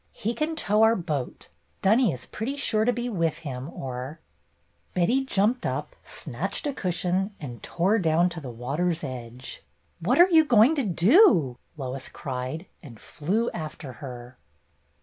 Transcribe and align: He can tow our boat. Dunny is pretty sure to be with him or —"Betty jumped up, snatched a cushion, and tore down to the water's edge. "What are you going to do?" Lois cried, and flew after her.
He 0.13 0.33
can 0.33 0.55
tow 0.55 0.81
our 0.81 0.95
boat. 0.95 1.49
Dunny 1.83 2.11
is 2.11 2.25
pretty 2.25 2.55
sure 2.57 2.85
to 2.85 2.91
be 2.91 3.07
with 3.07 3.37
him 3.45 3.69
or 3.69 4.19
—"Betty 4.95 5.23
jumped 5.23 5.63
up, 5.63 5.95
snatched 6.03 6.65
a 6.65 6.73
cushion, 6.73 7.35
and 7.39 7.61
tore 7.61 7.99
down 7.99 8.27
to 8.29 8.41
the 8.41 8.49
water's 8.49 9.03
edge. 9.03 9.61
"What 9.99 10.19
are 10.19 10.29
you 10.29 10.43
going 10.43 10.73
to 10.73 10.83
do?" 10.83 11.55
Lois 11.77 12.09
cried, 12.09 12.65
and 12.81 12.99
flew 12.99 13.51
after 13.51 13.93
her. 14.01 14.39